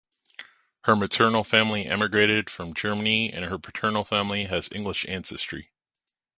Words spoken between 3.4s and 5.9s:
her paternal family has English ancestry.